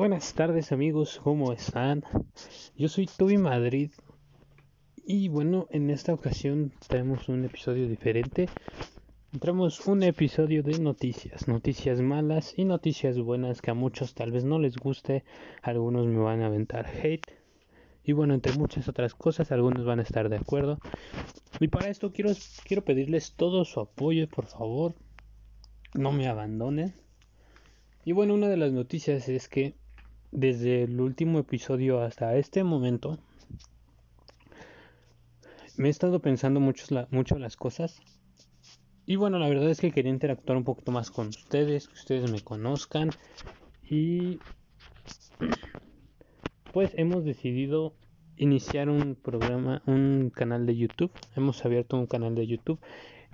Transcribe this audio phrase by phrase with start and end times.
[0.00, 2.02] buenas tardes amigos, ¿cómo están?
[2.74, 3.90] Yo soy Toby Madrid
[5.04, 8.48] y bueno, en esta ocasión tenemos un episodio diferente.
[9.34, 14.42] Entramos un episodio de noticias, noticias malas y noticias buenas que a muchos tal vez
[14.42, 15.22] no les guste,
[15.60, 17.26] algunos me van a aventar hate
[18.02, 20.78] y bueno, entre muchas otras cosas, algunos van a estar de acuerdo.
[21.60, 22.30] Y para esto quiero,
[22.64, 24.94] quiero pedirles todo su apoyo, por favor,
[25.92, 26.94] no me abandonen.
[28.06, 29.74] Y bueno, una de las noticias es que
[30.32, 33.18] desde el último episodio hasta este momento
[35.76, 38.00] me he estado pensando mucho, mucho las cosas.
[39.06, 42.30] Y bueno, la verdad es que quería interactuar un poquito más con ustedes, que ustedes
[42.30, 43.10] me conozcan.
[43.88, 44.38] Y
[46.72, 47.94] pues hemos decidido
[48.36, 51.12] iniciar un programa, un canal de YouTube.
[51.34, 52.78] Hemos abierto un canal de YouTube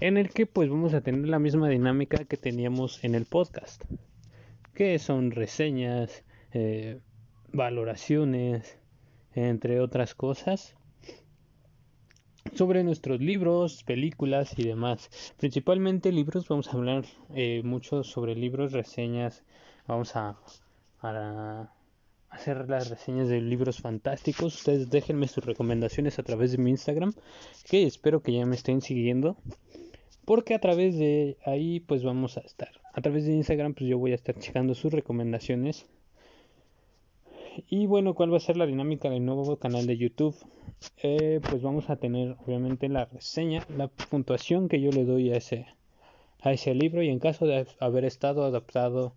[0.00, 3.82] en el que pues vamos a tener la misma dinámica que teníamos en el podcast
[4.76, 6.22] que son reseñas,
[6.58, 7.00] eh,
[7.52, 8.78] valoraciones,
[9.34, 10.74] entre otras cosas,
[12.54, 15.10] sobre nuestros libros, películas y demás.
[15.36, 17.04] Principalmente libros, vamos a hablar
[17.34, 19.44] eh, mucho sobre libros, reseñas,
[19.86, 20.38] vamos a,
[21.02, 21.70] a,
[22.30, 24.54] hacer las reseñas de libros fantásticos.
[24.54, 27.12] Ustedes déjenme sus recomendaciones a través de mi Instagram,
[27.68, 29.36] que espero que ya me estén siguiendo
[30.24, 32.70] porque a través de ahí pues vamos a estar.
[32.94, 35.86] A través de Instagram pues yo voy a estar checando sus recomendaciones.
[37.68, 40.36] Y bueno, ¿cuál va a ser la dinámica del nuevo canal de YouTube?
[41.02, 45.36] Eh, pues vamos a tener obviamente la reseña, la puntuación que yo le doy a
[45.36, 45.66] ese,
[46.40, 49.14] a ese libro y en caso de haber estado adaptado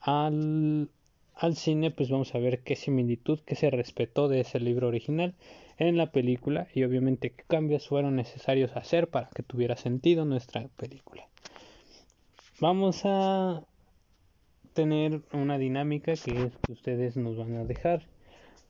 [0.00, 0.90] al,
[1.34, 5.34] al cine, pues vamos a ver qué similitud, qué se respetó de ese libro original
[5.78, 10.68] en la película y obviamente qué cambios fueron necesarios hacer para que tuviera sentido nuestra
[10.76, 11.28] película.
[12.58, 13.62] Vamos a
[14.76, 18.06] tener una dinámica que es que ustedes nos van a dejar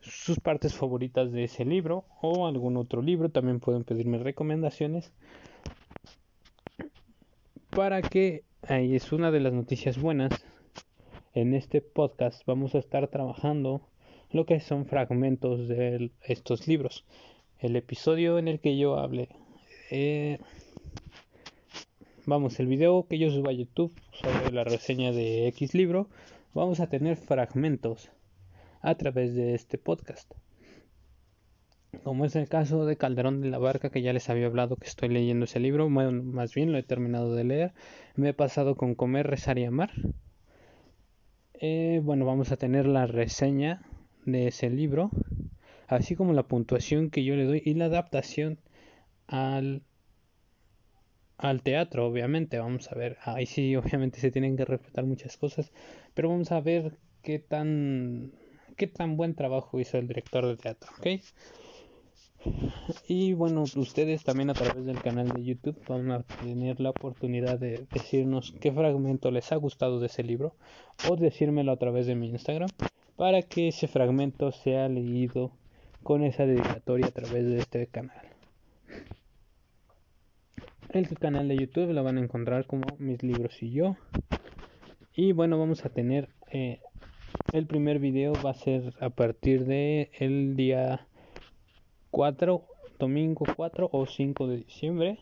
[0.00, 5.12] sus partes favoritas de ese libro o algún otro libro, también pueden pedirme recomendaciones
[7.70, 10.46] para que ahí es una de las noticias buenas
[11.34, 13.82] en este podcast vamos a estar trabajando
[14.30, 17.04] lo que son fragmentos de estos libros.
[17.58, 19.28] El episodio en el que yo hable,
[19.90, 20.38] eh,
[22.26, 26.08] vamos, el video que yo subo a YouTube sobre la reseña de X libro,
[26.54, 28.10] vamos a tener fragmentos
[28.82, 30.32] a través de este podcast.
[32.02, 34.88] Como es el caso de Calderón de la Barca, que ya les había hablado que
[34.88, 37.72] estoy leyendo ese libro, más bien lo he terminado de leer.
[38.16, 39.92] Me he pasado con Comer, Rezar y Amar.
[41.54, 43.82] Eh, bueno, vamos a tener la reseña
[44.26, 45.10] de ese libro,
[45.86, 48.58] así como la puntuación que yo le doy y la adaptación
[49.26, 49.82] al
[51.38, 55.72] al teatro, obviamente, vamos a ver, ahí sí obviamente se tienen que respetar muchas cosas,
[56.14, 58.32] pero vamos a ver qué tan
[58.76, 60.90] qué tan buen trabajo hizo el director de teatro.
[63.08, 67.58] Y bueno, ustedes también a través del canal de YouTube van a tener la oportunidad
[67.58, 70.54] de decirnos qué fragmento les ha gustado de ese libro
[71.08, 72.68] o decírmelo a través de mi Instagram
[73.16, 75.50] para que ese fragmento sea leído
[76.02, 78.35] con esa dedicatoria a través de este canal.
[80.96, 83.96] El canal de YouTube lo van a encontrar como mis libros y yo.
[85.14, 86.80] Y bueno, vamos a tener eh,
[87.52, 91.06] el primer video va a ser a partir de el día
[92.12, 92.64] 4,
[92.98, 95.18] domingo 4 o 5 de diciembre.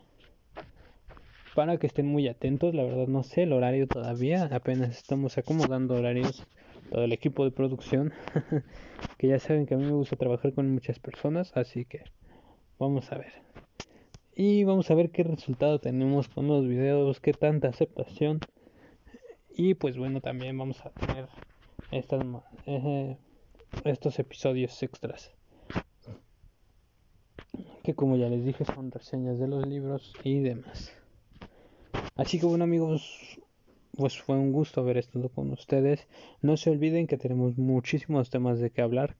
[1.56, 5.96] Para que estén muy atentos, la verdad no sé el horario todavía, apenas estamos acomodando
[5.96, 6.46] horarios,
[6.92, 8.12] todo el equipo de producción,
[9.18, 12.04] que ya saben que a mí me gusta trabajar con muchas personas, así que
[12.78, 13.32] vamos a ver.
[14.36, 18.40] Y vamos a ver qué resultado tenemos con los videos, qué tanta aceptación.
[19.56, 21.28] Y pues bueno, también vamos a tener
[21.92, 22.24] estas,
[22.66, 23.16] eh,
[23.84, 25.32] estos episodios extras
[27.84, 30.96] que como ya les dije son reseñas de los libros y demás.
[32.16, 33.38] Así que bueno amigos,
[33.94, 36.08] pues fue un gusto haber estado con ustedes.
[36.40, 39.16] No se olviden que tenemos muchísimos temas de que hablar.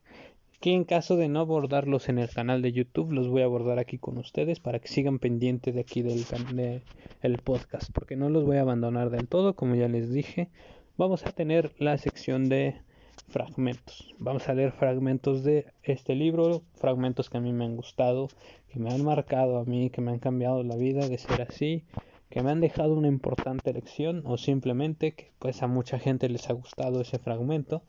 [0.64, 3.78] Que en caso de no abordarlos en el canal de YouTube, los voy a abordar
[3.78, 6.24] aquí con ustedes para que sigan pendientes de aquí del
[6.56, 6.80] de,
[7.20, 7.92] el podcast.
[7.92, 10.48] Porque no los voy a abandonar del todo, como ya les dije.
[10.96, 12.80] Vamos a tener la sección de
[13.28, 14.14] fragmentos.
[14.18, 18.28] Vamos a leer fragmentos de este libro, fragmentos que a mí me han gustado,
[18.68, 21.84] que me han marcado a mí, que me han cambiado la vida de ser así,
[22.30, 26.48] que me han dejado una importante lección o simplemente que pues a mucha gente les
[26.48, 27.82] ha gustado ese fragmento.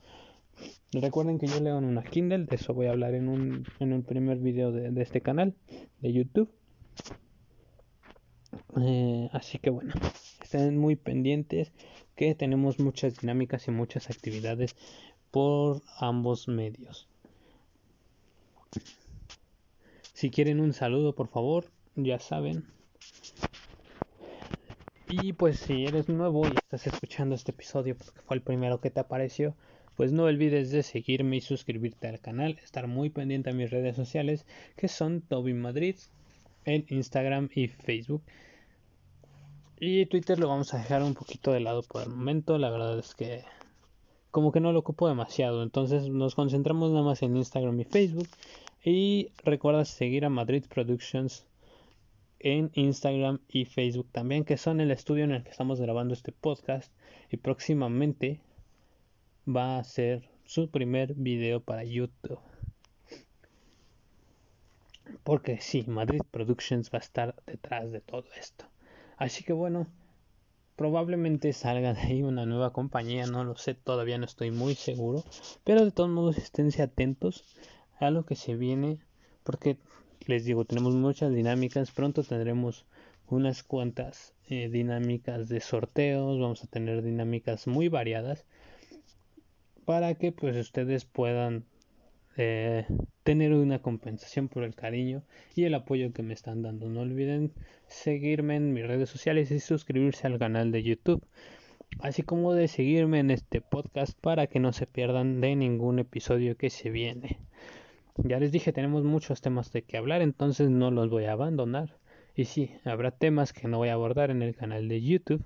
[0.91, 3.91] Recuerden que yo leo en una Kindle, de eso voy a hablar en un, en
[3.91, 5.55] el primer video de, este canal
[5.99, 6.49] de YouTube.
[8.81, 9.93] Eh, así que bueno,
[10.41, 11.71] estén muy pendientes
[12.15, 14.75] que tenemos muchas dinámicas y muchas actividades
[15.31, 17.09] por ambos medios.
[20.13, 21.65] Si quieren un saludo, por favor,
[21.95, 22.65] ya saben.
[25.09, 28.89] Y pues si eres nuevo y estás escuchando este episodio porque fue el primero que
[28.89, 29.55] te apareció,
[29.95, 33.95] pues no olvides de seguirme y suscribirte al canal, estar muy pendiente a mis redes
[33.95, 34.45] sociales
[34.75, 35.95] que son Toby Madrid
[36.65, 38.23] en Instagram y Facebook.
[39.79, 42.97] Y Twitter lo vamos a dejar un poquito de lado por el momento, la verdad
[42.99, 43.43] es que
[44.31, 48.27] como que no lo ocupo demasiado, entonces nos concentramos nada más en Instagram y Facebook.
[48.83, 51.45] Y recuerda seguir a Madrid Productions
[52.39, 56.33] en Instagram y Facebook también, que son el estudio en el que estamos grabando este
[56.33, 56.91] podcast.
[57.31, 58.41] Y próximamente
[59.47, 62.39] va a ser su primer video para YouTube.
[65.23, 68.65] Porque sí, Madrid Productions va a estar detrás de todo esto.
[69.17, 69.87] Así que bueno,
[70.75, 75.23] probablemente salga de ahí una nueva compañía, no lo sé, todavía no estoy muy seguro.
[75.63, 77.43] Pero de todos modos esténse atentos
[77.99, 78.99] a lo que se viene.
[79.43, 79.77] Porque
[80.25, 81.91] les digo, tenemos muchas dinámicas.
[81.91, 82.85] Pronto tendremos
[83.27, 86.39] unas cuantas eh, dinámicas de sorteos.
[86.39, 88.45] Vamos a tener dinámicas muy variadas
[89.85, 91.65] para que pues ustedes puedan
[92.37, 92.85] eh,
[93.23, 95.23] tener una compensación por el cariño
[95.55, 96.89] y el apoyo que me están dando.
[96.89, 97.53] No olviden
[97.87, 101.25] seguirme en mis redes sociales y suscribirse al canal de YouTube,
[101.99, 106.57] así como de seguirme en este podcast para que no se pierdan de ningún episodio
[106.57, 107.39] que se viene.
[108.17, 111.97] Ya les dije, tenemos muchos temas de que hablar, entonces no los voy a abandonar.
[112.35, 115.43] Y sí, habrá temas que no voy a abordar en el canal de YouTube,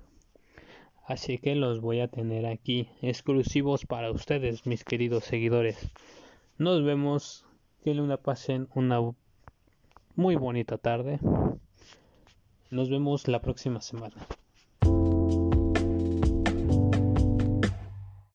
[1.10, 5.90] así que los voy a tener aquí exclusivos para ustedes, mis queridos seguidores.
[6.56, 7.44] Nos vemos,
[7.82, 9.00] que una pasen una
[10.14, 11.18] muy bonita tarde.
[12.70, 14.14] Nos vemos la próxima semana.